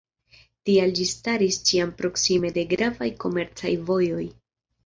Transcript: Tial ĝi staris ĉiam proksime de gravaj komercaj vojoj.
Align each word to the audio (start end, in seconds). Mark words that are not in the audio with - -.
Tial 0.69 0.93
ĝi 0.99 1.05
staris 1.09 1.59
ĉiam 1.71 1.93
proksime 2.01 2.53
de 2.57 2.65
gravaj 2.75 3.11
komercaj 3.25 3.75
vojoj. 3.93 4.27